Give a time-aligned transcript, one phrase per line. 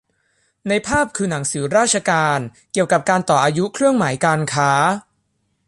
[0.67, 2.39] ในภาพคือหนังสือราชการ
[2.71, 4.71] เกี่ยวกับการต่ออายุเครื่องหมายการค้า